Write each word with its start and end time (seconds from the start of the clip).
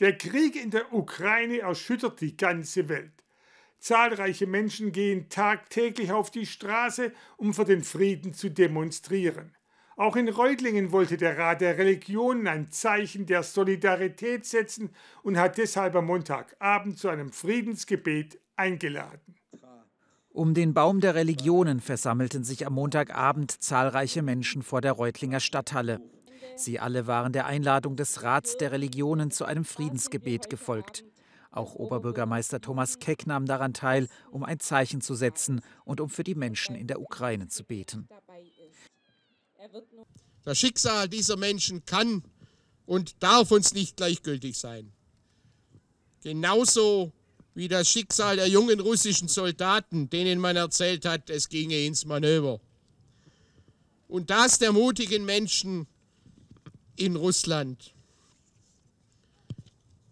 Der 0.00 0.16
Krieg 0.16 0.56
in 0.56 0.70
der 0.70 0.94
Ukraine 0.94 1.58
erschüttert 1.58 2.22
die 2.22 2.34
ganze 2.34 2.88
Welt. 2.88 3.12
Zahlreiche 3.78 4.46
Menschen 4.46 4.92
gehen 4.92 5.28
tagtäglich 5.28 6.10
auf 6.10 6.30
die 6.30 6.46
Straße, 6.46 7.12
um 7.36 7.52
für 7.52 7.66
den 7.66 7.84
Frieden 7.84 8.32
zu 8.32 8.50
demonstrieren. 8.50 9.54
Auch 9.96 10.16
in 10.16 10.30
Reutlingen 10.30 10.92
wollte 10.92 11.18
der 11.18 11.36
Rat 11.36 11.60
der 11.60 11.76
Religionen 11.76 12.48
ein 12.48 12.70
Zeichen 12.70 13.26
der 13.26 13.42
Solidarität 13.42 14.46
setzen 14.46 14.88
und 15.22 15.36
hat 15.36 15.58
deshalb 15.58 15.94
am 15.94 16.06
Montagabend 16.06 16.98
zu 16.98 17.08
einem 17.08 17.30
Friedensgebet 17.30 18.40
eingeladen. 18.56 19.36
Um 20.30 20.54
den 20.54 20.72
Baum 20.72 21.00
der 21.00 21.14
Religionen 21.14 21.80
versammelten 21.80 22.44
sich 22.44 22.66
am 22.66 22.72
Montagabend 22.72 23.62
zahlreiche 23.62 24.22
Menschen 24.22 24.62
vor 24.62 24.80
der 24.80 24.92
Reutlinger 24.92 25.40
Stadthalle. 25.40 26.00
Sie 26.60 26.78
alle 26.78 27.06
waren 27.06 27.32
der 27.32 27.46
Einladung 27.46 27.96
des 27.96 28.22
Rats 28.22 28.58
der 28.58 28.70
Religionen 28.72 29.30
zu 29.30 29.46
einem 29.46 29.64
Friedensgebet 29.64 30.50
gefolgt. 30.50 31.04
Auch 31.50 31.74
Oberbürgermeister 31.74 32.60
Thomas 32.60 32.98
Keck 32.98 33.26
nahm 33.26 33.46
daran 33.46 33.72
teil, 33.72 34.08
um 34.30 34.44
ein 34.44 34.60
Zeichen 34.60 35.00
zu 35.00 35.14
setzen 35.14 35.62
und 35.84 36.02
um 36.02 36.10
für 36.10 36.22
die 36.22 36.34
Menschen 36.34 36.76
in 36.76 36.86
der 36.86 37.00
Ukraine 37.00 37.48
zu 37.48 37.64
beten. 37.64 38.08
Das 40.44 40.58
Schicksal 40.58 41.08
dieser 41.08 41.36
Menschen 41.36 41.84
kann 41.86 42.22
und 42.84 43.22
darf 43.22 43.50
uns 43.50 43.72
nicht 43.72 43.96
gleichgültig 43.96 44.58
sein. 44.58 44.92
Genauso 46.22 47.10
wie 47.54 47.68
das 47.68 47.88
Schicksal 47.88 48.36
der 48.36 48.48
jungen 48.48 48.80
russischen 48.80 49.28
Soldaten, 49.28 50.10
denen 50.10 50.38
man 50.38 50.56
erzählt 50.56 51.06
hat, 51.06 51.30
es 51.30 51.48
ginge 51.48 51.84
ins 51.86 52.04
Manöver. 52.04 52.60
Und 54.08 54.28
das 54.28 54.58
der 54.58 54.72
mutigen 54.72 55.24
Menschen, 55.24 55.86
in 57.00 57.16
Russland, 57.16 57.94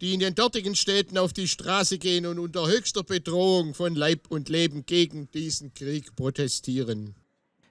die 0.00 0.14
in 0.14 0.20
den 0.20 0.34
dortigen 0.34 0.74
Städten 0.74 1.18
auf 1.18 1.32
die 1.32 1.48
Straße 1.48 1.98
gehen 1.98 2.24
und 2.24 2.38
unter 2.38 2.66
höchster 2.66 3.02
Bedrohung 3.02 3.74
von 3.74 3.94
Leib 3.94 4.30
und 4.30 4.48
Leben 4.48 4.86
gegen 4.86 5.30
diesen 5.32 5.74
Krieg 5.74 6.16
protestieren. 6.16 7.14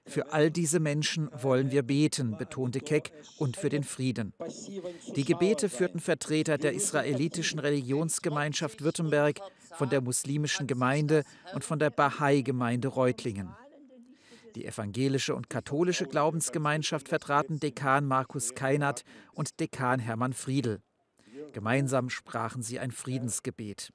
Für 0.06 0.32
all 0.32 0.50
diese 0.50 0.80
Menschen 0.80 1.28
wollen 1.42 1.70
wir 1.70 1.82
beten, 1.82 2.36
betonte 2.38 2.80
Keck, 2.80 3.12
und 3.38 3.56
für 3.56 3.68
den 3.68 3.84
Frieden. 3.84 4.32
Die 5.16 5.24
Gebete 5.24 5.68
führten 5.68 6.00
Vertreter 6.00 6.56
der 6.56 6.72
israelitischen 6.72 7.58
Religionsgemeinschaft 7.58 8.82
Württemberg, 8.82 9.40
von 9.76 9.90
der 9.90 10.00
muslimischen 10.00 10.66
Gemeinde 10.66 11.24
und 11.54 11.64
von 11.64 11.78
der 11.78 11.90
Bahai-Gemeinde 11.90 12.88
Reutlingen. 12.88 13.50
Die 14.58 14.66
evangelische 14.66 15.36
und 15.36 15.48
katholische 15.48 16.04
Glaubensgemeinschaft 16.04 17.08
vertraten 17.08 17.60
Dekan 17.60 18.04
Markus 18.08 18.56
Keinert 18.56 19.04
und 19.32 19.60
Dekan 19.60 20.00
Hermann 20.00 20.32
Friedel. 20.32 20.82
Gemeinsam 21.52 22.10
sprachen 22.10 22.64
sie 22.64 22.80
ein 22.80 22.90
Friedensgebet. 22.90 23.92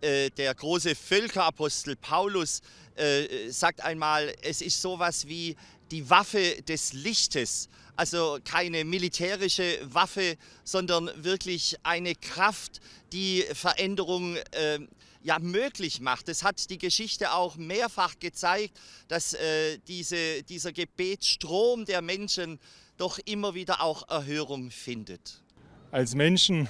Äh, 0.00 0.30
der 0.30 0.54
große 0.54 0.94
Völkerapostel 0.94 1.96
Paulus 1.96 2.60
äh, 2.94 3.48
sagt 3.48 3.82
einmal, 3.82 4.32
es 4.42 4.60
ist 4.60 4.80
sowas 4.80 5.26
wie 5.26 5.56
die 5.90 6.08
Waffe 6.10 6.62
des 6.62 6.92
Lichtes. 6.92 7.68
Also 7.96 8.38
keine 8.44 8.84
militärische 8.84 9.78
Waffe, 9.84 10.36
sondern 10.64 11.10
wirklich 11.16 11.76
eine 11.82 12.14
Kraft, 12.14 12.80
die 13.12 13.44
Veränderung 13.52 14.36
äh, 14.36 14.80
ja, 15.22 15.38
möglich 15.38 16.00
macht. 16.00 16.28
Es 16.28 16.42
hat 16.42 16.70
die 16.70 16.78
Geschichte 16.78 17.32
auch 17.32 17.56
mehrfach 17.56 18.18
gezeigt, 18.20 18.78
dass 19.08 19.34
äh, 19.34 19.78
diese, 19.88 20.42
dieser 20.42 20.72
Gebetsstrom 20.72 21.84
der 21.84 22.02
Menschen 22.02 22.58
doch 22.96 23.18
immer 23.24 23.54
wieder 23.54 23.80
auch 23.80 24.08
Erhörung 24.08 24.70
findet. 24.70 25.42
Als 25.90 26.14
Menschen, 26.14 26.68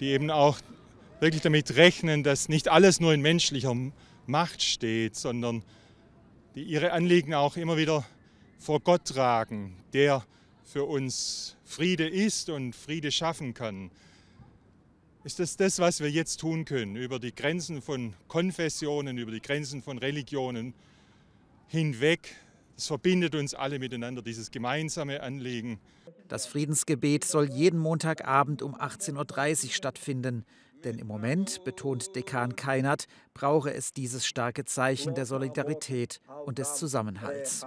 die 0.00 0.06
eben 0.06 0.30
auch 0.30 0.58
wirklich 1.20 1.42
damit 1.42 1.76
rechnen, 1.76 2.24
dass 2.24 2.48
nicht 2.48 2.68
alles 2.68 3.00
nur 3.00 3.14
in 3.14 3.20
menschlicher 3.20 3.74
Macht 4.26 4.62
steht, 4.62 5.16
sondern 5.16 5.62
die 6.54 6.62
ihre 6.62 6.92
Anliegen 6.92 7.34
auch 7.34 7.56
immer 7.56 7.76
wieder 7.76 8.04
vor 8.58 8.80
Gott 8.80 9.06
tragen, 9.06 9.76
der 9.92 10.24
für 10.62 10.84
uns 10.84 11.56
Friede 11.64 12.08
ist 12.08 12.48
und 12.50 12.74
Friede 12.74 13.10
schaffen 13.12 13.54
kann 13.54 13.90
ist 15.24 15.38
das 15.38 15.56
das, 15.56 15.78
was 15.78 16.00
wir 16.00 16.10
jetzt 16.10 16.38
tun 16.40 16.66
können, 16.66 16.96
über 16.96 17.18
die 17.18 17.34
Grenzen 17.34 17.80
von 17.80 18.12
Konfessionen, 18.28 19.16
über 19.16 19.32
die 19.32 19.40
Grenzen 19.40 19.82
von 19.82 19.96
Religionen 19.96 20.74
hinweg. 21.66 22.36
Es 22.76 22.88
verbindet 22.88 23.34
uns 23.34 23.54
alle 23.54 23.78
miteinander, 23.78 24.22
dieses 24.22 24.50
gemeinsame 24.50 25.22
Anliegen. 25.22 25.80
Das 26.28 26.46
Friedensgebet 26.46 27.24
soll 27.24 27.50
jeden 27.50 27.78
Montagabend 27.78 28.62
um 28.62 28.74
18.30 28.74 29.66
Uhr 29.66 29.72
stattfinden. 29.72 30.44
Denn 30.82 30.98
im 30.98 31.06
Moment, 31.06 31.64
betont 31.64 32.14
Dekan 32.14 32.56
Keinert, 32.56 33.06
brauche 33.32 33.72
es 33.72 33.92
dieses 33.92 34.26
starke 34.26 34.64
Zeichen 34.64 35.14
der 35.14 35.24
Solidarität 35.24 36.20
und 36.44 36.58
des 36.58 36.74
Zusammenhalts. 36.74 37.66